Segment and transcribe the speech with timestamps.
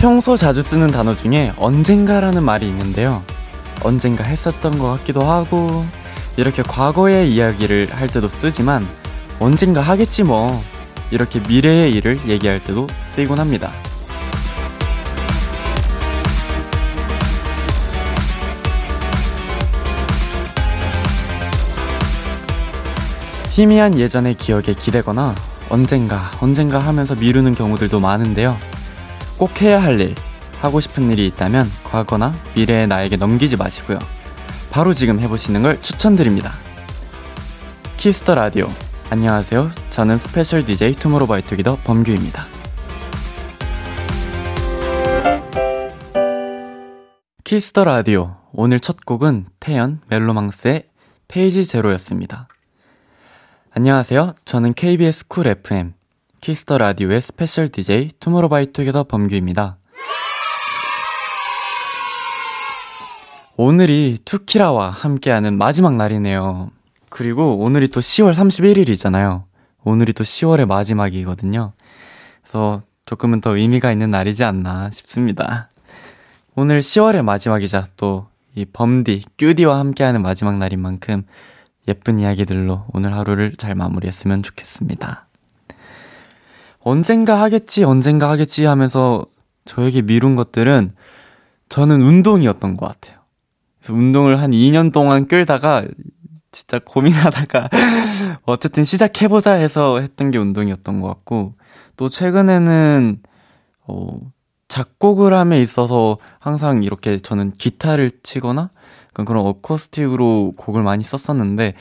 [0.00, 3.22] 평소 자주 쓰는 단어 중에 언젠가라는 말이 있는데요.
[3.84, 5.84] 언젠가 했었던 것 같기도 하고,
[6.36, 8.86] 이렇게 과거의 이야기를 할 때도 쓰지만,
[9.38, 10.62] 언젠가 하겠지 뭐.
[11.10, 13.70] 이렇게 미래의 일을 얘기할 때도 쓰이곤 합니다.
[23.50, 25.34] 희미한 예전의 기억에 기대거나
[25.68, 28.56] 언젠가, 언젠가 하면서 미루는 경우들도 많은데요.
[29.36, 30.14] 꼭 해야 할 일,
[30.62, 33.98] 하고 싶은 일이 있다면 과거나 미래의 나에게 넘기지 마시고요.
[34.70, 36.52] 바로 지금 해보시는 걸 추천드립니다.
[37.96, 38.68] Kiss the Radio.
[39.10, 39.72] 안녕하세요.
[39.90, 42.44] 저는 special DJ 투모로우바이투게더 범규입니다.
[47.42, 48.36] Kiss the Radio.
[48.52, 50.84] 오늘 첫 곡은 태연 멜로망스의
[51.26, 52.46] Page Zero였습니다.
[53.72, 54.36] 안녕하세요.
[54.44, 55.94] 저는 KBS 쿨 FM
[56.40, 59.78] 키스터 라디오의 스페셜 DJ 투모로바이투게더 범규입니다.
[63.62, 66.70] 오늘이 투키라와 함께하는 마지막 날이네요.
[67.08, 69.44] 그리고 오늘이 또 10월 31일이잖아요.
[69.84, 71.72] 오늘이 또 10월의 마지막이거든요.
[72.42, 75.68] 그래서 조금은 더 의미가 있는 날이지 않나 싶습니다.
[76.54, 81.24] 오늘 10월의 마지막이자 또 이 범디, 큐디와 함께하는 마지막 날인 만큼
[81.88, 85.26] 예쁜 이야기들로 오늘 하루를 잘 마무리했으면 좋겠습니다.
[86.80, 89.24] 언젠가 하겠지, 언젠가 하겠지 하면서
[89.64, 90.94] 저에게 미룬 것들은
[91.68, 93.21] 저는 운동이었던 것 같아요.
[93.88, 95.84] 운동을 한 2년 동안 끌다가
[96.50, 97.70] 진짜 고민하다가
[98.44, 101.54] 어쨌든 시작해보자 해서 했던 게 운동이었던 것 같고
[101.96, 103.20] 또 최근에는
[103.86, 104.20] 어,
[104.68, 108.70] 작곡을 함에 있어서 항상 이렇게 저는 기타를 치거나
[109.12, 111.74] 그런 어쿠스틱으로 곡을 많이 썼었는데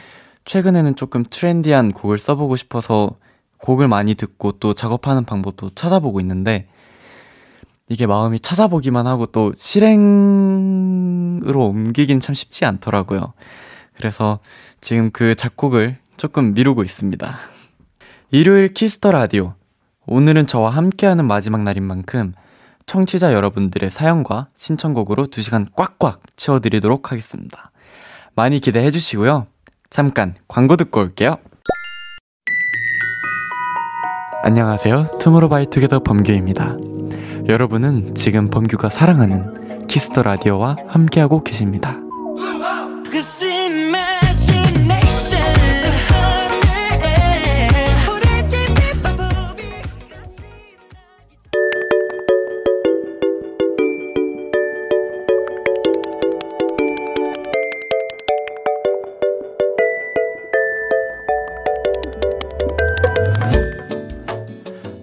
[0.45, 3.11] 최근에는 조금 트렌디한 곡을 써보고 싶어서
[3.59, 6.67] 곡을 많이 듣고 또 작업하는 방법도 찾아보고 있는데
[7.87, 10.90] 이게 마음이 찾아보기만 하고 또 실행
[11.45, 13.33] 으로 옮기긴 참 쉽지 않더라고요.
[13.95, 14.39] 그래서
[14.79, 17.37] 지금 그 작곡을 조금 미루고 있습니다.
[18.31, 19.55] 일요일 Kiss the Radio.
[20.07, 22.33] 오늘은 저와 함께하는 마지막 날인 만큼
[22.85, 27.71] 청취자 여러분들의 사연과 신청곡으로 2시간 꽉꽉 채워드리도록 하겠습니다.
[28.35, 29.47] 많이 기대해 주시고요.
[29.89, 31.37] 잠깐 광고 듣고 올게요.
[34.43, 35.17] 안녕하세요.
[35.19, 36.77] 투모로우바이투게더 범규입니다.
[37.47, 39.60] 여러분은 지금 범규가 사랑하는
[39.91, 41.99] Kiss the Radio와 함께하고 계십니다.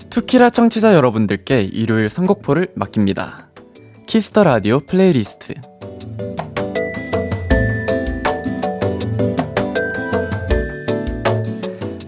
[0.08, 3.47] 투키라 청취자 여러분들께 일요일 선곡표를 맡깁니다.
[4.08, 5.52] Kiss the Radio playlist.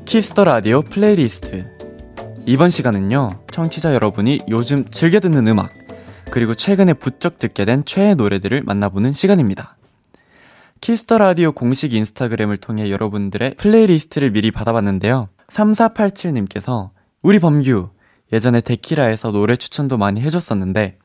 [0.06, 1.66] Kiss the Radio playlist.
[2.46, 5.68] 이번 시간은요, 청취자 여러분이 요즘 즐겨 듣는 음악,
[6.30, 9.76] 그리고 최근에 부쩍 듣게 된 최애 노래들을 만나보는 시간입니다.
[10.80, 15.28] Kiss the Radio 공식 Instagram을 통해 여러분들의 playlist를 미리 받아봤는데요.
[15.48, 17.90] 3487님께서 우리 범규
[18.32, 20.96] 예전에 데키라에서 노래 추천도 많이 해줬었는데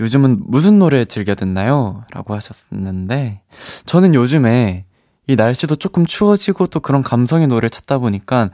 [0.00, 2.04] 요즘은 무슨 노래 즐겨 듣나요?
[2.12, 3.42] 라고 하셨는데
[3.84, 4.84] 저는 요즘에
[5.26, 8.50] 이 날씨도 조금 추워지고 또 그런 감성의 노래를 찾다 보니까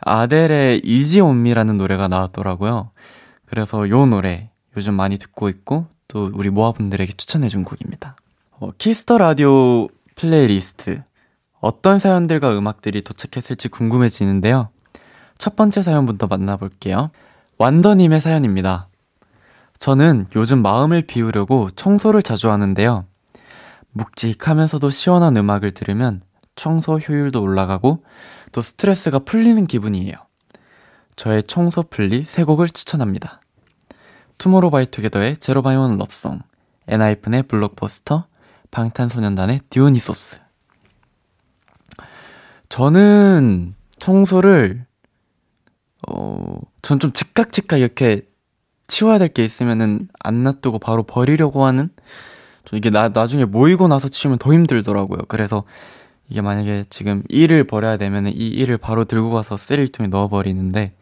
[0.00, 2.90] 아델의 Easy On Me라는 노래가 나왔더라고요.
[3.46, 8.16] 그래서 요 노래 요즘 많이 듣고 있고 또 우리 모아분들에게 추천해준 곡입니다.
[8.52, 11.02] 어, Kiss the Radio playlist
[11.60, 14.68] 어떤 사연들과 음악들이 도착했을지 궁금해지는데요.
[15.38, 17.10] 첫 번째 사연부터 만나볼게요.
[17.58, 18.88] 완더님의 사연입니다.
[19.84, 23.04] 저는 요즘 마음을 비우려고 청소를 자주 하는데요.
[23.90, 26.22] 묵직하면서도 시원한 음악을 들으면
[26.56, 28.02] 청소 효율도 올라가고
[28.52, 30.14] 또 스트레스가 풀리는 기분이에요.
[31.16, 33.42] 저의 청소 플리 세 곡을 추천합니다.
[34.38, 36.40] 투모로우바이투게더의 제로바이원 럽송,
[36.88, 38.26] 엔하이픈의 블록버스터,
[38.70, 40.38] 방탄소년단의 디오니소스.
[42.70, 44.86] 저는 청소를
[46.08, 48.22] 어, 전 좀 즉각 즉각 이렇게
[48.86, 51.88] 치워야 될 게 있으면은 안 놔두고 바로 버리려고 하는
[52.64, 55.22] 좀 이게 나, 나중에 모이고 나서 치면 더 힘들더라고요.
[55.28, 55.64] 그래서
[56.28, 60.94] 이게 만약에 지금 일을 버려야 되면 이 일을 바로 들고 가서 쓰레기통에 넣어 버리는데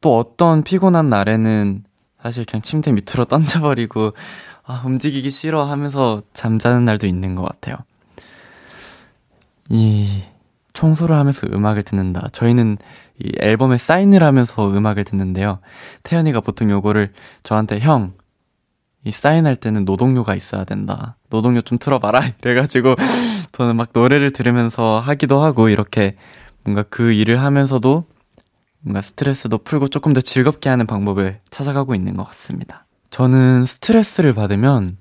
[0.00, 1.84] 또 어떤 피곤한 날에는
[2.22, 4.12] 사실 그냥 침대 밑으로 던져버리고
[4.64, 7.76] 아, 움직이기 싫어 하면서 잠자는 날도 있는 것 같아요.
[9.70, 10.22] 이
[10.72, 12.28] 청소를 하면서 음악을 듣는다.
[12.32, 12.78] 저희는
[13.18, 15.60] 이 앨범에 사인을 하면서 음악을 듣는데요.
[16.02, 17.12] 태연이가 보통 요거를
[17.42, 18.14] 저한테 형,
[19.04, 21.16] 이 사인할 때는 노동요가 있어야 된다.
[21.28, 22.22] 노동요 좀 틀어봐라.
[22.42, 22.94] 이래가지고
[23.52, 26.16] 저는 막 노래를 들으면서 하기도 하고 이렇게
[26.64, 28.04] 뭔가 그 일을 하면서도
[28.80, 32.86] 뭔가 스트레스도 풀고 조금 더 즐겁게 하는 방법을 찾아가고 있는 것 같습니다.
[33.10, 34.96] 저는 스트레스를 받으면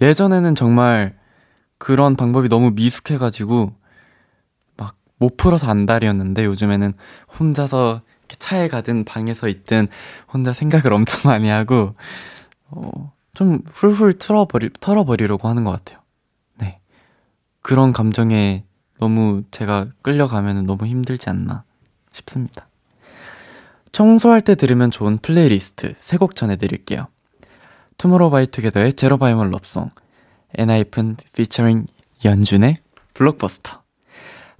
[0.00, 1.16] 예전에는 정말
[1.78, 3.78] 그런 방법이 너무 미숙해가지고 막
[5.18, 6.92] 못 풀어서 안달이었는데 요즘에는
[7.38, 8.02] 혼자서
[8.38, 9.88] 차에 가든 방에서 있든
[10.32, 11.94] 혼자 생각을 엄청 많이 하고
[12.70, 16.00] 어, 좀 훌훌 털어버리, 털어버리려고 하는 것 같아요.
[16.58, 16.80] 네.
[17.62, 18.64] 그런 감정에
[18.98, 21.64] 너무 제가 끌려가면 너무 힘들지 않나
[22.12, 22.68] 싶습니다.
[23.92, 27.08] 청소할 때 들으면 좋은 플레이리스트 세곡 전해드릴게요.
[27.96, 29.90] 투모로우바이투게더의 Zero by One Love Song,
[30.56, 31.86] 엔하이픈 피처링
[32.24, 32.76] 연준의
[33.14, 33.82] Blockbuster,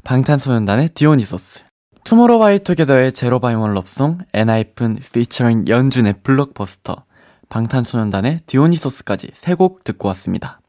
[0.05, 1.65] 방탄소년단의 Dionysus,
[2.05, 7.05] 투모로우바이투게더의 Zero by One Love Song, 엔하이픈 피처링 연준의 Blockbuster,
[7.49, 10.61] 방탄소년단의 디오니소스까지 세 곡 듣고 왔습니다.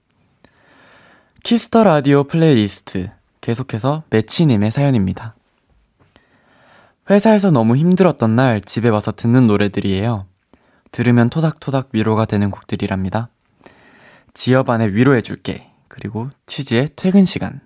[1.43, 3.11] 키스 더 라디오 플레이리스트
[3.41, 5.35] 계속해서 매치님의 사연입니다.
[7.09, 10.25] 회사에서 너무 힘들었던 날 집에 와서 듣는 노래들이에요.
[10.91, 13.29] 들으면 토닥토닥 위로가 되는 곡들이랍니다.
[14.33, 15.71] 지어반의 위로해줄게.
[15.87, 17.61] 그리고 치즈의 퇴근 시간.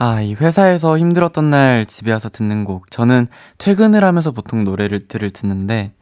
[0.00, 2.88] 아, 이 회사에서 힘들었던 날 집에 와서 듣는 곡.
[2.88, 3.26] 저는
[3.58, 5.92] 퇴근을 하면서 보통 노래를 들을 듣는데,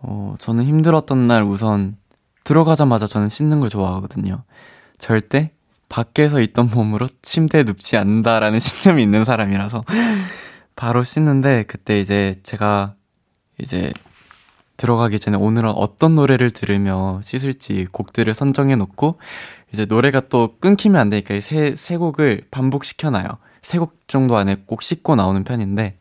[0.00, 1.96] 어, 저는 힘들었던 날 우선
[2.44, 4.44] 들어가자마자 저는 씻는 걸 좋아하거든요.
[4.98, 5.50] 절대
[5.88, 9.82] 밖에서 있던 몸으로 침대에 눕지 않는다라는 신념이 있는 사람이라서
[10.76, 12.94] 바로 씻는데 그때 이제 제가
[13.60, 13.92] 이제
[14.76, 19.18] 들어가기 전에 오늘은 어떤 노래를 들으며 씻을지 곡들을 선정해 놓고
[19.72, 23.26] 이제 노래가 또 끊기면 안 되니까 세, 세 곡을 반복시켜놔요.
[23.62, 25.98] 세 곡 정도 안에 꼭 씻고 나오는 편인데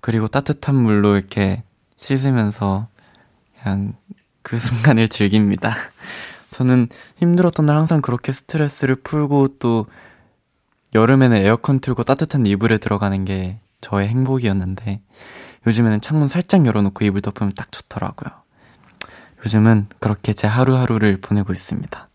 [0.00, 1.62] 그리고 따뜻한 물로 이렇게
[1.96, 2.88] 씻으면서
[3.62, 3.94] 그냥
[4.42, 5.74] 그 순간을 즐깁니다.
[6.50, 6.88] 저는
[7.18, 9.86] 힘들었던 날 항상 그렇게 스트레스를 풀고 또
[10.94, 15.00] 여름에는 에어컨 틀고 따뜻한 이불에 들어가는 게 저의 행복이었는데
[15.66, 18.30] 요즘에는 창문 살짝 열어놓고 이불 덮으면 딱 좋더라고요.
[19.44, 22.09] 요즘은 그렇게 제 하루하루를 보내고 있습니다.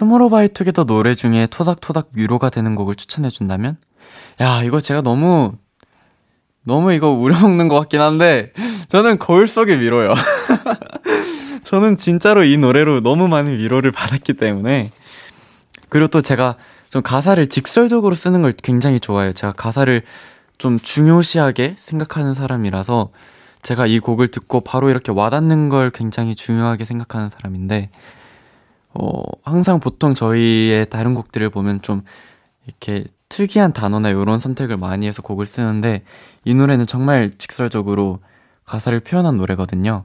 [0.00, 3.76] 투모로우바이투게더 노래 중에 토닥토닥 위로가 되는 곡을 추천해 준다면?
[4.40, 5.52] 야, 이거 제가 너무,
[6.64, 8.54] 너무 이거 우려먹는 것 같긴 한데,
[8.88, 10.14] 저는 거울 속의 미로요.
[11.64, 14.90] 저는 진짜로 이 노래로 너무 많은 위로를 받았기 때문에,
[15.90, 16.56] 그리고 또 제가
[16.88, 19.34] 좀 가사를 직설적으로 쓰는 걸 굉장히 좋아해요.
[19.34, 20.02] 제가 가사를
[20.56, 23.10] 좀 중요시하게 생각하는 사람이라서
[23.60, 27.90] 제가 이 곡을 듣고 바로 이렇게 와닿는 걸 굉장히 중요하게 생각하는 사람인데,
[28.94, 32.02] 어, 항상 보통 저희의 다른 곡들을 보면 좀
[32.66, 36.02] 이렇게 특이한 단어나 이런 선택을 많이 해서 곡을 쓰는데,
[36.44, 38.18] 이 노래는 정말 직설적으로
[38.64, 40.04] 가사를 표현한 노래거든요.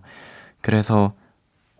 [0.61, 1.13] 그래서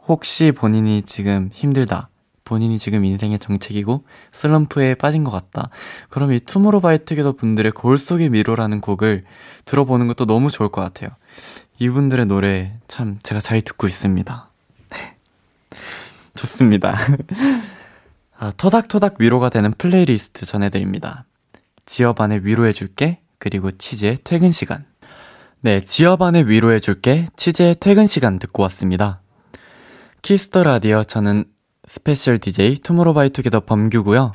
[0.08, 2.10] 혹시 본인이 지금 힘들다,
[2.44, 5.70] 본인이 지금 인생의 정체기고 슬럼프에 빠진 것 같다.
[6.10, 9.26] 그럼 이 투모로우바이투게더 분들의 거울 속의 미로라는 곡을
[9.66, 11.10] 들어보는 것도 너무 좋을 것 같아요.
[11.80, 14.50] 이분들의 노래 참 제가 잘 듣고 있습니다.
[16.36, 16.42] 네.
[16.42, 16.96] 좋습니다.
[18.38, 21.26] 아, 토닥토닥 위로가 되는 플레이리스트 전해드립니다.
[21.86, 24.86] 지어반의 위로해줄게, 그리고 치즈의 퇴근 시간.
[25.62, 29.22] 네, 지어반의 위로해줄게, 치즈의 퇴근 시간 듣고 왔습니다.
[30.22, 31.46] 키스 더 라디오 저는
[31.88, 34.34] 스페셜 DJ 투모로우바이투게더 범규고요.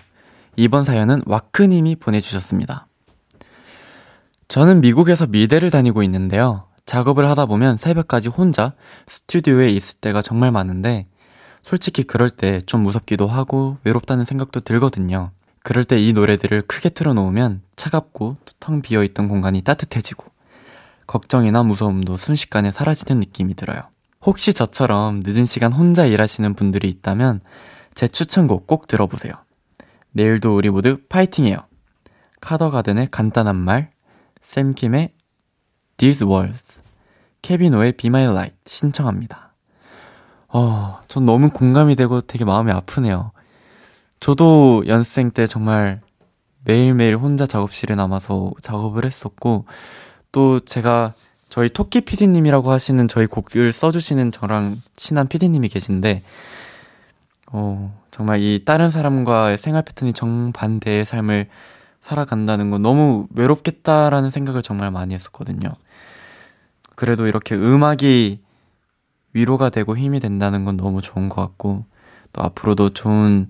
[0.57, 2.87] 이번 사연은 와크님이 보내주셨습니다.
[4.49, 6.66] 저는 미국에서 미대를 다니고 있는데요.
[6.87, 8.75] 작업을 하다 보면 새벽까지 혼자
[9.07, 11.07] 스튜디오에 있을 때가 정말 많은데
[11.62, 15.31] 솔직히 그럴 때 좀 무섭기도 하고 외롭다는 생각도 들거든요.
[15.62, 20.26] 그럴 때 이 노래들을 크게 틀어놓으면 차갑고 텅 비어있던 공간이 따뜻해지고
[21.07, 23.83] 걱정이나 무서움도 순식간에 사라지는 느낌이 들어요.
[24.23, 27.40] 혹시 저처럼 늦은 시간 혼자 일하시는 분들이 있다면
[27.95, 29.33] 제 추천곡 꼭 들어보세요.
[30.12, 31.59] 내일도 우리 모두 파이팅해요.
[32.40, 33.90] 카더가든의 간단한 말,
[34.40, 35.12] 샘킴의
[35.97, 36.81] These Words,
[37.43, 39.50] 케비노의 Be My Light 신청합니다.
[40.52, 43.30] 어, 전 너무 공감이 되고 되게 마음이 아프네요.
[44.19, 46.00] 저도 연습생 때 정말
[46.64, 49.64] 매일매일 혼자 작업실에 남아서 작업을 했었고,
[50.33, 51.14] 또 제가
[51.49, 56.23] 저희 토끼 PD님이라고 하시는 저희 곡을 써주시는 저랑 친한 PD님이 계신데,
[57.52, 61.49] 어, 정말 이 다른 사람과의 생활 패턴이 정반대의 삶을
[62.02, 65.71] 살아간다는 건 너무 외롭겠다라는 생각을 정말 많이 했었거든요.
[66.97, 68.40] 그래도 이렇게 음악이
[69.32, 71.84] 위로가 되고 힘이 된다는 건 너무 좋은 것 같고,
[72.32, 73.49] 또 앞으로도 좋은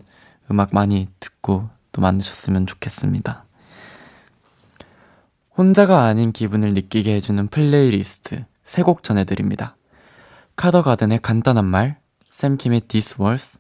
[0.51, 3.45] 음악 많이 듣고 또 만드셨으면 좋겠습니다.
[5.57, 9.77] 혼자가 아닌 기분을 느끼게 해주는 플레이리스트 세 곡 전해드립니다.
[10.57, 11.99] 카더가든의 간단한 말,
[12.31, 13.59] 샘킴의 This Words,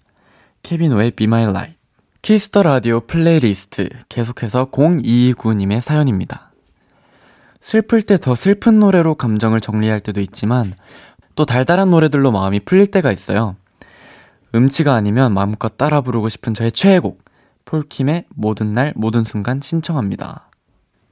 [0.62, 1.78] 케빈오의 Be My Light.
[2.22, 6.52] 키스 더 라디오 플레이리스트 계속해서 0229님의 사연입니다.
[7.62, 10.72] 슬플 때 더 슬픈 노래로 감정을 정리할 때도 있지만
[11.40, 13.56] 또 달달한 노래들로 마음이 풀릴 때가 있어요.
[14.54, 17.24] 음치가 아니면 마음껏 따라 부르고 싶은 저의 최애곡
[17.64, 20.50] 폴킴의 모든 날 모든 순간 신청합니다.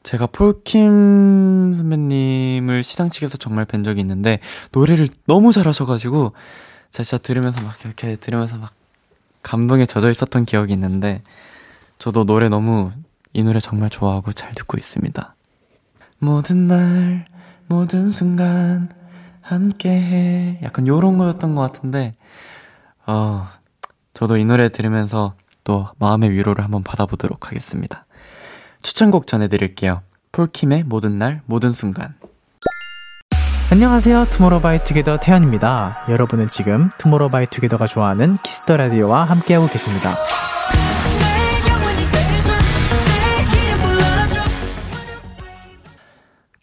[0.02, 4.40] 제가 폴킴 선배님을 시상식에서 정말 뵌 적이 있는데
[4.72, 6.34] 노래를 너무 잘하셔가지고
[6.90, 8.74] 제가 진짜 들으면서 막 이렇게 들으면서 막
[9.42, 11.22] 감동에 젖어 있었던 기억이 있는데
[11.98, 12.92] 저도 노래 너무
[13.32, 15.34] 이 노래 정말 좋아하고 잘 듣고 있습니다.
[16.18, 17.24] 모든 날
[17.66, 18.97] 모든 순간
[19.48, 22.14] 함께해 약간 요런 거였던 것 같은데
[23.06, 23.48] 어
[24.14, 28.06] 저도 이 노래 들으면서 또 마음의 위로를 한번 받아보도록 하겠습니다.
[28.82, 30.02] 추천곡 전해드릴게요.
[30.32, 32.14] 폴킴의 모든 날, 모든 순간.
[33.70, 34.26] 안녕하세요.
[34.30, 36.04] 투모로우바이투게더 태현입니다.
[36.08, 40.14] 여러분은 지금 투모로우바이투게더가 좋아하는 키스 더 라디오와 함께하고 계십니다.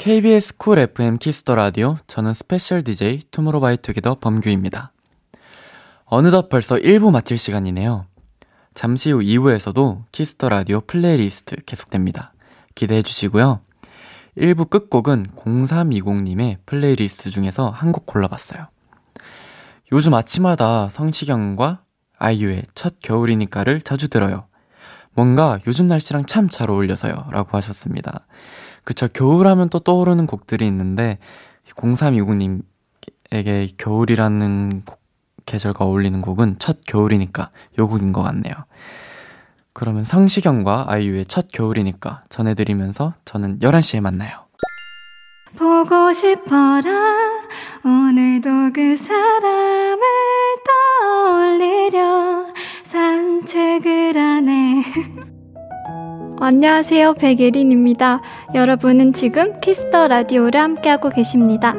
[0.06, 4.92] KBS 쿨 FM 키스 더 라디오 저는 스페셜 DJ 투모로우바이투게더 범규입니다.
[6.06, 8.06] 어느덧 벌써 1부 마칠 시간이네요.
[8.76, 12.34] 잠시 후 2부에서도 키스 더 라디오 플레이리스트 계속됩니다.
[12.76, 13.62] 기대해 주시고요.
[14.38, 18.68] 1부 끝곡은 0320님의 플레이리스트 중에서 한 곡 골라봤어요.
[19.92, 21.82] 요즘 아침마다 성시경과
[22.20, 24.46] 아이유의 첫 겨울이니까를 자주 들어요.
[25.14, 27.30] 뭔가 요즘 날씨랑 참 잘 어울려서요.
[27.32, 28.28] 라고 하셨습니다.
[28.86, 29.10] 그쵸.
[29.10, 31.18] 겨울하면 또 떠오르는 곡들이 있는데,
[31.76, 35.06] 0320님에게 겨울이라는 곡
[35.46, 37.50] 계절과 어울리는 곡은 첫 겨울이니까
[37.80, 38.54] 요 곡인 것 같네요.
[39.74, 44.46] 그러면 성시경과 아이유의 첫 겨울이니까 전해드리면서 저는 11시에 만나요.
[45.58, 46.92] 보고 싶어라
[47.84, 50.02] 오늘도 그 사람을
[50.66, 52.48] 떠올리려
[52.84, 54.84] 산책을 하네
[56.38, 58.22] 안녕하세요 백예린입니다
[58.54, 61.74] 여러분은 지금 키스 더 라디오를 함께하고 계십니다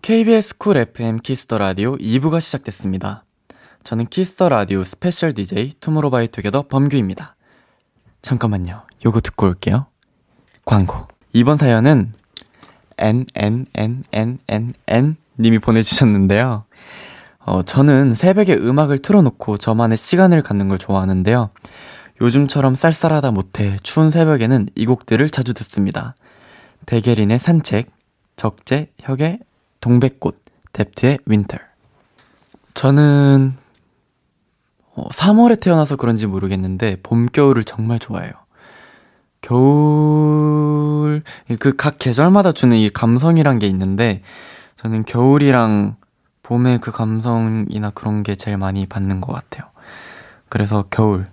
[0.00, 3.22] KBS 쿨 FM 키스 더 라디오 2부가 시작됐습니다.
[3.84, 7.36] 저는 키스 더 라디오 스페셜 DJ 투모로바이투게더 범규입니다.
[8.20, 8.82] 잠깐만요.
[9.06, 9.86] 요거 듣고 올게요.
[10.64, 11.06] 광고.
[11.32, 12.14] 이번 사연은
[12.98, 16.64] NNNNNN 님이 보내주셨는데요.
[17.44, 21.50] 어, 저는 새벽에 음악을 틀어놓고 저만의 시간을 갖는 걸 좋아하는데요.
[22.20, 26.14] 요즘처럼 쌀쌀하다 못해 추운 새벽에는 이 곡들을 자주 듣습니다.
[26.86, 27.90] 백예린의 산책,
[28.36, 29.40] 적재, 혁의
[29.80, 30.38] 동백꽃,
[30.72, 31.58] 뎁트의 Winter.
[32.74, 33.54] 저는
[34.94, 38.32] 어, 3월에 태어나서 그런지 모르겠는데 봄, 겨울을 정말 좋아해요.
[39.40, 41.22] 겨울
[41.58, 44.22] 그 각 계절마다 주는 이 감성이란 게 있는데
[44.76, 45.96] 저는 겨울이랑
[46.42, 49.70] 봄의 그 감성이나 그런 게 제일 많이 받는 것 같아요.
[50.48, 51.26] 그래서 겨울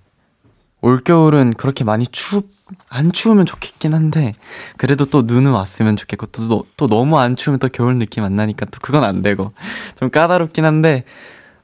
[0.82, 2.44] 올 겨울은 그렇게 많이 추,
[2.90, 4.34] 안 추우면 좋겠긴 한데,
[4.78, 8.66] 그래도 또 눈은 왔으면 좋겠고, 또, 또 너무 안 추우면 또 겨울 느낌 안 나니까
[8.68, 9.52] 또 그건 안 되고,
[10.00, 11.04] 좀 까다롭긴 한데,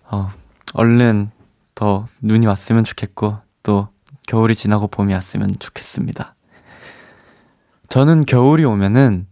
[0.03, 0.31] 어,
[0.73, 1.31] 얼른
[1.75, 3.87] 더 눈이 왔으면 좋겠고, 또
[4.27, 6.35] 겨울이 지나고 봄이 왔으면 좋겠습니다.
[7.87, 9.27] 저는 겨울이 오면은,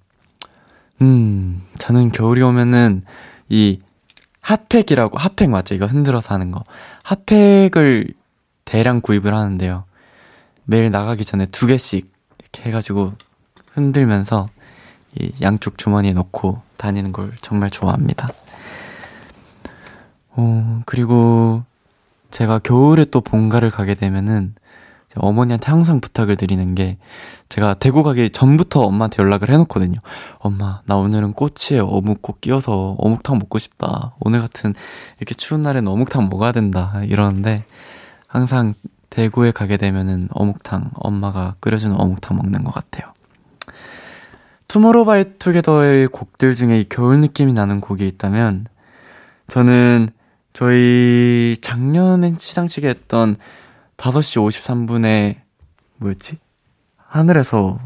[1.02, 3.04] 음, 저는 겨울이 오면은,
[3.50, 3.82] 이,
[4.44, 5.74] 핫팩이라고, 핫팩 맞죠?
[5.74, 6.64] 이거 흔들어서 하는 거.
[7.04, 8.08] 핫팩을
[8.66, 9.86] 대량 구입을 하는데요.
[10.66, 13.14] 매일 나가기 전에 두 개씩 이렇게 해가지고
[13.74, 14.48] 흔들면서
[15.20, 18.30] 이 양쪽 주머니에 넣고 다니는 걸 정말 좋아합니다.
[20.32, 21.64] 어, 그리고
[22.32, 24.56] 제가 겨울에 또 본가를 가게 되면은
[25.16, 26.98] 어머니한테 항상 부탁을 드리는 게
[27.50, 30.00] 제가 대구 가기 전부터 엄마한테 연락을 해놓거든요.
[30.40, 34.16] 엄마, 나 오늘은 꼬치에 어묵 꼭 끼워서 어묵탕 먹고 싶다.
[34.20, 34.74] 오늘 같은
[35.18, 37.02] 이렇게 추운 날에는 어묵탕 먹어야 된다.
[37.04, 37.66] 이러는데
[38.28, 38.74] 항상
[39.10, 43.14] 대구에 가게 되면은 어묵탕, 엄마가 끓여주는 어묵탕 먹는 것 같아요.
[44.68, 48.66] 투모로우바이투게더의 곡들 중에 이 겨울 느낌이 나는 곡이 있다면
[49.48, 50.10] 저는
[50.54, 53.36] 저희 작년에 시상식에 했던
[53.98, 55.38] 5시 53분에
[55.98, 56.38] 뭐였지?
[56.98, 57.80] 하늘에서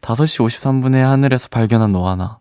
[0.00, 2.38] 5시 53분에 하늘에서 발견한 너 하나.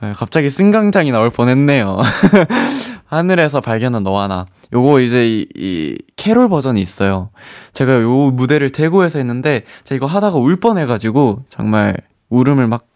[0.00, 1.98] 네, 갑자기 승강장이 나올 뻔했네요.
[3.06, 4.46] 하늘에서 발견한 너 하나.
[4.72, 7.30] 요거 이제 이, 이 캐롤 버전이 있어요.
[7.72, 11.96] 제가 요 무대를 대구에서 했는데 제가 이거 하다가 울 뻔해가지고 정말
[12.28, 12.86] 울음을 막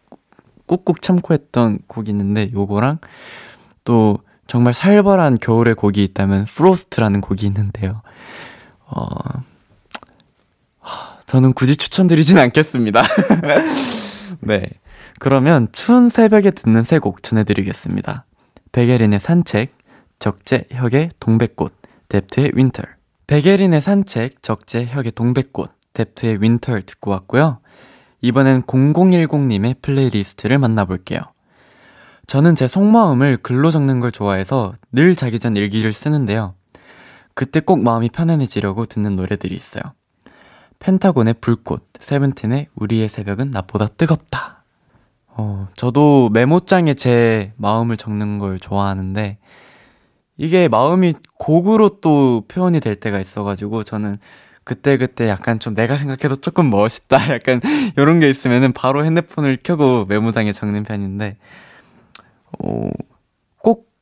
[0.66, 2.98] 꾹꾹 참고 했던 곡이 있는데 요거랑
[3.84, 8.02] 또 정말 살벌한 겨울의 곡이 있다면 프로스트라는 곡이 있는데요.
[8.90, 9.06] 어,
[11.26, 13.02] 저는 굳이 추천드리진 않겠습니다.
[14.40, 14.62] 네.
[15.18, 18.24] 그러면 추운 새벽에 듣는 세 곡 전해드리겠습니다.
[18.72, 19.76] 백예린의 산책,
[20.18, 21.74] 적재, 혁의 동백꽃,
[22.08, 22.82] 뎁트의 Winter.
[23.26, 27.60] 백예린의 산책, 적재, 혁의 동백꽃, 뎁트의 Winter 듣고 왔고요.
[28.20, 31.20] 이번엔 0010님의 플레이리스트를 만나볼게요.
[32.26, 36.54] 저는 제 속마음을 글로 적는 걸 좋아해서 늘 자기 전 일기를 쓰는데요.
[37.38, 39.80] 그때 꼭 마음이 편안해지려고 듣는 노래들이 있어요.
[40.80, 44.64] 펜타곤의 불꽃, 세븐틴의 우리의 새벽은 나보다 뜨겁다.
[45.28, 49.38] 어, 저도 메모장에 제 마음을 적는 걸 좋아하는데,
[50.36, 54.18] 이게 마음이 곡으로 또 표현이 될 때가 있어가지고, 저는
[54.64, 57.18] 그때그때 약간 좀 내가 생각해도 조금 멋있다.
[57.32, 57.60] 약간
[57.96, 61.36] 이런 게 있으면은 바로 핸드폰을 켜고 메모장에 적는 편인데,
[62.58, 63.17] 어, 꼭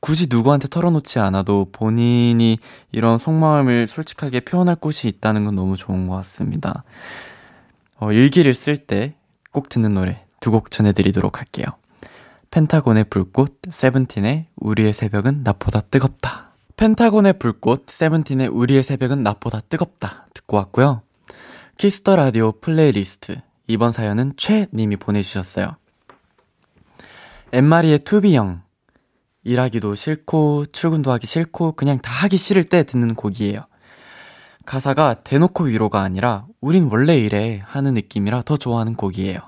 [0.06, 2.60] 굳이 누구한테 털어놓지 않아도 본인이
[2.92, 6.84] 이런 속마음을 솔직하게 표현할 곳이 있다는 건 너무 좋은 것 같습니다.
[7.98, 9.16] 어, 일기를 쓸 때
[9.50, 11.66] 꼭 듣는 노래 두 곡 전해드리도록 할게요.
[12.52, 16.52] 펜타곤의 불꽃, 세븐틴의 우리의 새벽은 나보다 뜨겁다.
[16.76, 20.26] 펜타곤의 불꽃, 세븐틴의 우리의 새벽은 나보다 뜨겁다.
[20.34, 21.02] 듣고 왔고요.
[21.78, 23.40] Kiss the Radio playlist.
[23.66, 25.74] 이번 사연은 최님이 보내주셨어요.
[27.52, 28.65] 앤마리의 To Be Young.
[29.46, 33.60] 일하기도 싫고, 출근도 하기 싫고, 그냥 다 하기 싫을 때 듣는 곡이에요.
[34.64, 39.38] 가사가 대놓고 위로가 아니라, 우린 원래 이래 하는 느낌이라 더 좋아하는 곡이에요.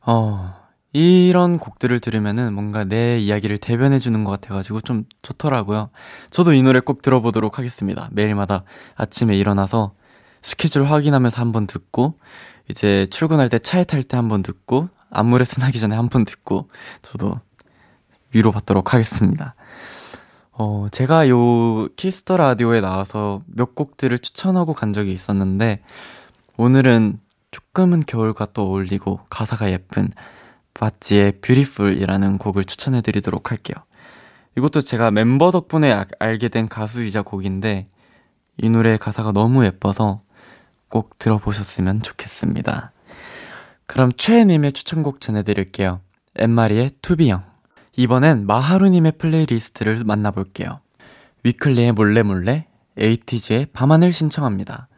[0.00, 0.54] 어,
[0.92, 5.90] 이런 곡들을 들으면은 뭔가 내 이야기를 대변해 주는 것 같아가지고 좀 좋더라고요.
[6.30, 8.08] 저도 이 노래 꼭 들어보도록 하겠습니다.
[8.10, 8.64] 매일마다
[8.96, 9.94] 아침에 일어나서
[10.42, 12.18] 스케줄 확인하면서 한번 듣고,
[12.68, 16.68] 이제 출근할 때 차에 탈 때 한번 듣고, 안무레슨 하기 전에 한번 듣고
[17.02, 17.40] 저도
[18.34, 19.54] 위로받도록 하겠습니다.
[20.52, 25.82] 어, 제가 요 Kiss the Radio에 나와서 몇 곡들을 추천하고 간 적이 있었는데
[26.56, 27.18] 오늘은
[27.50, 30.10] 조금은 겨울과 또 어울리고 가사가 예쁜
[30.74, 33.76] 바찌의 Beautiful이라는 곡을 추천해 드리도록 할게요.
[34.56, 37.88] 이것도 제가 멤버 덕분에 아, 알게 된 가수이자 곡인데
[38.58, 40.22] 이 노래의 가사가 너무 예뻐서
[40.88, 42.92] 꼭 들어보셨으면 좋겠습니다.
[43.86, 46.00] 그럼 최애님의 추천곡 전해드릴게요.
[46.36, 47.53] 앤마리의 To Be Young.
[47.96, 50.80] 이번엔 마하루님의 playlist를 만나볼게요.
[51.44, 52.66] 위클리의 몰래몰래,
[52.98, 54.88] 에이티즈의 밤하늘 신청합니다.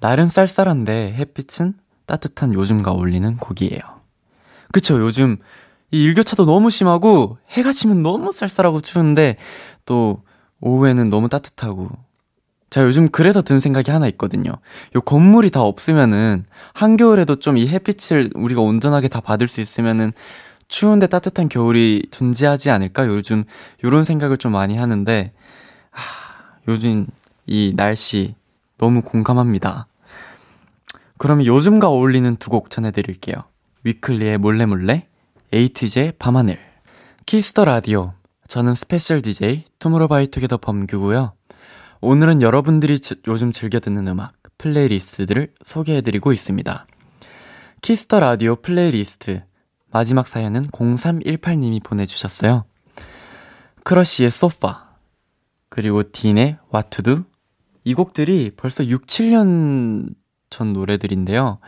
[0.00, 1.74] 날은 쌀쌀한데 햇빛은
[2.06, 3.80] 따뜻한 요즘과 어울리는 곡이에요.
[4.72, 5.36] 그쵸, 요즘
[5.90, 9.36] 이 일교차도 너무 심하고 해가 지면 너무 쌀쌀하고 추운데
[9.84, 10.22] 또
[10.60, 11.90] 오후에는 너무 따뜻하고
[12.70, 14.52] 자, 요즘 그래서 든 생각이 하나 있거든요.
[14.94, 20.12] 요 건물이 다 없으면은, 한겨울에도 좀 이 햇빛을 우리가 온전하게 다 받을 수 있으면은,
[20.70, 23.06] 추운데 따뜻한 겨울이 존재하지 않을까?
[23.08, 23.44] 요즘,
[23.84, 25.32] 요런 생각을 좀 많이 하는데,
[25.90, 26.02] 하,
[26.68, 27.08] 요즘
[27.46, 28.36] 이 날씨
[28.78, 29.88] 너무 공감합니다.
[31.18, 33.34] 그럼 요즘과 어울리는 두 곡 전해드릴게요.
[33.82, 35.08] 위클리의 몰래몰래,
[35.52, 36.58] 에이티즈의 밤하늘.
[37.26, 38.14] Kiss the Radio.
[38.46, 41.32] 저는 special DJ, 투모로바이투게더 범규고요.
[42.00, 46.86] 오늘은 여러분들이 요즘 즐겨 듣는 음악, playlist들을 소개해드리고 있습니다.
[47.82, 49.42] Kiss the Radio playlist.
[49.92, 52.64] 마지막 사연은 0318님이 보내주셨어요.
[53.84, 54.90] 크러쉬의 소파.
[55.68, 57.24] 그리고 딘의 What 2 Do.
[57.84, 60.14] 이 곡들이 벌써 6, 7년
[60.50, 61.58] 전 노래들인데요.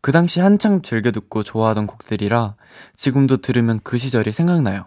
[0.00, 2.56] 그 당시 한창 즐겨 듣고 좋아하던 곡들이라
[2.94, 4.86] 지금도 들으면 그 시절이 생각나요.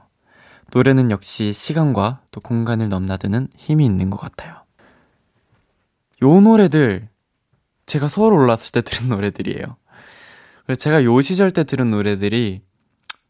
[0.72, 4.64] 노래는 역시 시간과 또 공간을 넘나드는 힘이 있는 것 같아요.
[6.24, 7.10] 요 노래들
[7.86, 9.78] 제가 서울 올랐을 때 들은 노래들이에요.
[10.78, 12.62] 제가 요 시절 때 들은 노래들이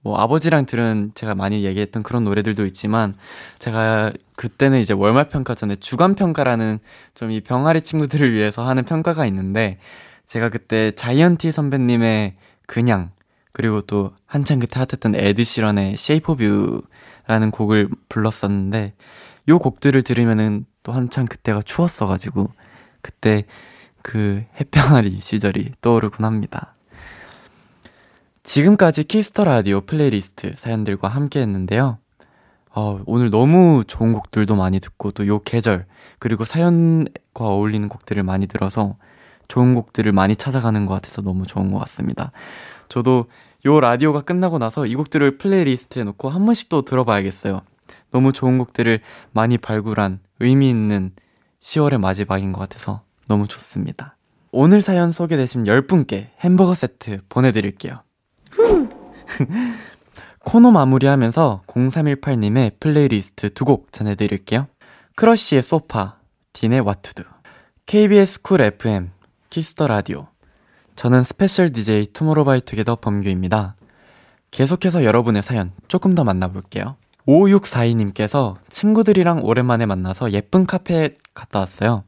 [0.01, 3.15] 뭐 아버지랑 들은 제가 많이 얘기했던 그런 노래들도 있지만
[3.59, 6.79] 제가 그때는 이제 월말 평가 전에 주간 평가라는
[7.13, 9.79] 좀 이 병아리 친구들을 위해서 하는 평가가 있는데
[10.25, 12.35] 제가 그때 자이언티 선배님의
[12.67, 13.11] 그냥
[13.51, 18.93] 그리고 또 한창 그때 핫했던 에드시런의 Shape of You라는 곡을 불렀었는데
[19.49, 22.51] 요 곡들을 들으면은 또 한창 그때가 추웠어가지고
[23.01, 23.45] 그때
[24.03, 26.76] 그 햇병아리 시절이 떠오르곤 합니다.
[28.47, 31.97] 지금까지 Kiss the Radio playlist 사연들과 함께 했는데요.
[32.73, 35.85] 어, 오늘 너무 좋은 곡들도 많이 듣고 또 요 계절
[36.17, 37.09] 그리고 사연과
[37.45, 38.95] 어울리는 곡들을 많이 들어서
[39.49, 42.31] 좋은 곡들을 많이 찾아가는 것 같아서 너무 좋은 것 같습니다.
[42.87, 43.25] 저도
[43.65, 47.59] 요 라디오가 끝나고 나서 이 곡들을 playlist에 놓고 한 번씩 또 들어봐야겠어요.
[48.11, 49.01] 너무 좋은 곡들을
[49.33, 51.11] 많이 발굴한 의미 있는
[51.59, 54.15] 10월의 마지막인 것 같아서 너무 좋습니다.
[54.51, 58.06] 오늘 사연 소개되신 10분께 햄버거 세트 보내드릴게요.
[60.43, 64.67] 코너 마무리하면서 0318님의 플레이리스트 두 곡 전해드릴게요.
[65.15, 66.17] 크러쉬의 소파,
[66.53, 67.23] 딘의 What 2 Do,
[67.85, 69.09] KBS Cool FM,
[69.49, 70.27] Kiss the Radio.
[70.95, 73.75] 저는 special DJ 투모로우바이투게더 범규입니다.
[74.51, 76.95] 계속해서 여러분의 사연 조금 더 만나볼게요.
[77.27, 82.03] 5642님께서 친구들이랑 오랜만에 만나서 예쁜 카페에 갔다 왔어요.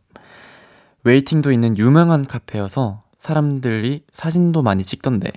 [1.03, 5.29] waiting도 있는 유명한 카페여서 사람들이 사진도 많이 찍던데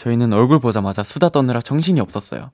[0.00, 2.50] 저희는 얼굴 보자마자 수다 떠느라 정신이 없었어요.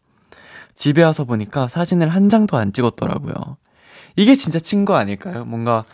[0.74, 3.34] 집에 와서 보니까 사진을 한 장도 안 찍었더라고요.
[4.16, 5.44] 이게 진짜 친구 아닐까요?
[5.44, 5.84] 뭔가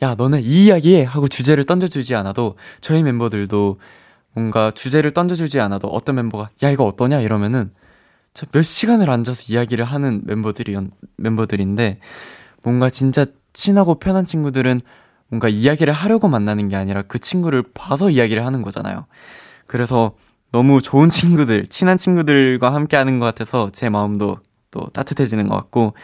[0.00, 3.78] 야 너는 이 이야기해 하고 주제를 던져주지 않아도 저희 멤버들도
[4.32, 7.72] 뭔가 주제를 던져주지 않아도 어떤 멤버가 야 이거 어떠냐 이러면은
[8.50, 10.78] 몇 시간을 앉아서 이야기를 하는 멤버들이
[11.16, 12.00] 멤버들인데
[12.62, 14.80] 뭔가 진짜 친하고 편한 친구들은
[15.28, 19.06] 뭔가 이야기를 하려고 만나는 게 아니라 그 친구를 봐서 이야기를 하는 거잖아요.
[19.66, 20.14] 그래서
[20.52, 24.38] 너무 좋은 친구들, 친한 친구들과 함께 하는 것 같아서 제 마음도
[24.70, 25.94] 또 따뜻해지는 것 같고,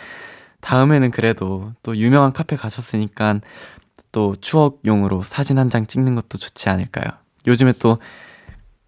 [0.61, 3.41] 다음에는 그래도 또 유명한 카페 가셨으니까
[4.13, 7.05] 또 추억용으로 사진 한 장 찍는 것도 좋지 않을까요?
[7.47, 7.99] 요즘에 또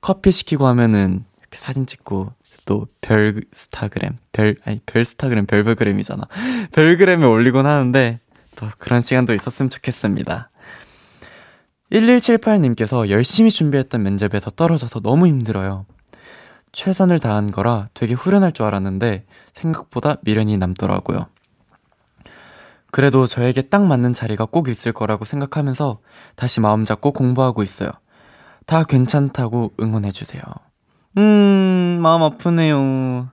[0.01, 2.33] 커피 시키고 하면은 이렇게 사진 찍고
[2.67, 6.25] 또 별 스타그램, 별, 아니, 별 스타그램, 별별그램이잖아.
[6.73, 8.19] 별그램에 올리곤 하는데
[8.57, 10.51] 또 그런 시간도 있었으면 좋겠습니다.
[11.93, 15.87] 1178님께서 열심히 준비했던 면접에서 떨어져서 너무 힘들어요.
[16.73, 21.27] 최선을 다한 거라 되게 후련할 줄 알았는데 생각보다 미련이 남더라고요.
[22.91, 25.99] 그래도 저에게 딱 맞는 자리가 꼭 있을 거라고 생각하면서
[26.37, 27.91] 다시 마음 잡고 공부하고 있어요.
[28.67, 30.43] 다 괜찮다고 응원해주세요.
[31.19, 33.31] 음, 마음 아프네요.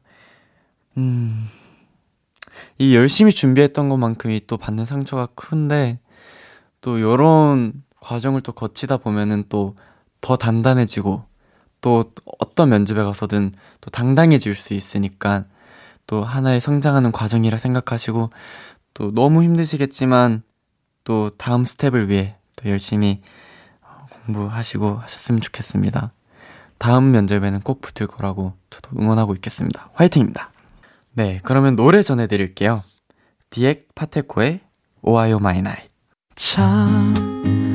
[0.98, 1.50] 음,
[2.78, 6.00] 이 열심히 준비했던 것만큼이 또 받는 상처가 큰데,
[6.82, 9.76] 또 요런 과정을 또 거치다 보면은 또
[10.26, 11.24] 더 단단해지고
[11.82, 15.46] 또 어떤 면접에 가서든 또 당당해질 수 있으니까
[16.08, 18.32] 또 하나의 성장하는 과정이라 생각하시고
[18.96, 20.42] 또 너무 힘드시겠지만
[21.04, 23.22] 또 다음 스텝을 위해 또 열심히
[24.26, 26.12] 공부하시고 하셨으면 좋겠습니다.
[26.80, 29.92] 다음 면접에는 꼭 붙을 거라고 저도 응원하고 있겠습니다.
[29.94, 30.50] 화이팅입니다.
[31.14, 32.84] 네, 그러면 노래 전해드릴게요.
[33.52, 34.62] 디핵 파테코의
[35.04, 35.92] OHAYO MY NIGHT.
[36.34, 37.75] 참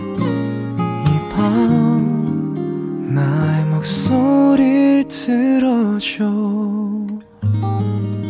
[3.13, 6.25] 나의 목소리를 들어줘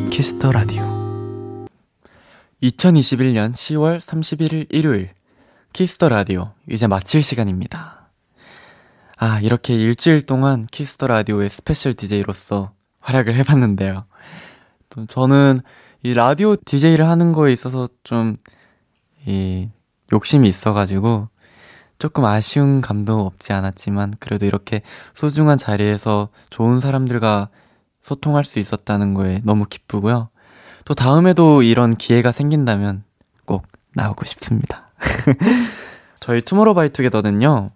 [0.09, 0.83] Kiss the Radio
[2.63, 5.11] 2021년 10월 31일 일요일
[5.73, 8.09] Kiss the Radio 이제 마칠 시간입니다.
[9.17, 14.05] 아, 이렇게 일주일 동안 키스터 라디오의 스페셜 DJ로서 활약을 해봤는데요.
[14.89, 15.59] 또 저는
[16.03, 18.35] 이 라디오 DJ를 하는 거에 있어서 좀,
[19.25, 19.69] 이,
[20.11, 21.29] 욕심이 있어가지고,
[22.01, 24.81] 조금 아쉬운 감도 없지 않았지만 그래도 이렇게
[25.13, 27.49] 소중한 자리에서 좋은 사람들과
[28.01, 30.29] 소통할 수 있었다는 거에 너무 기쁘고요.
[30.83, 33.03] 또 다음에도 이런 기회가 생긴다면
[33.45, 34.87] 꼭 나오고 싶습니다.
[36.19, 37.69] 저희 투모로우바이투게더는요.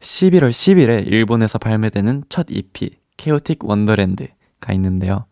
[0.00, 5.26] 11월 10일에 일본에서 발매되는 첫 EP 케오틱 원더랜드가 있는데요.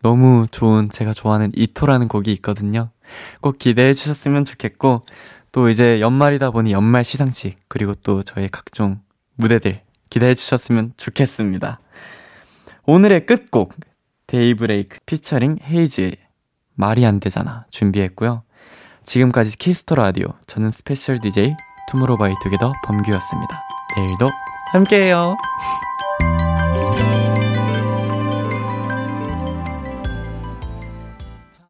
[0.00, 2.88] 너무 좋은 제가 좋아하는 이토라는 곡이 있거든요.
[3.42, 5.02] 꼭 기대해 주셨으면 좋겠고
[5.52, 9.00] 또 이제 연말이다 보니 연말 시상식, 그리고 또 저희 각종
[9.36, 11.80] 무대들 기대해 주셨으면 좋겠습니다.
[12.86, 13.74] 오늘의 끝곡,
[14.26, 16.16] 데이브레이크 피처링 헤이즈의
[16.74, 18.42] 말이 안 되잖아 준비했고요.
[19.04, 21.54] 지금까지 키스터 라디오, 저는 스페셜 DJ
[21.90, 23.62] 투모로우바이투게더 범규였습니다.
[23.96, 24.30] 내일도
[24.72, 25.36] 함께해요.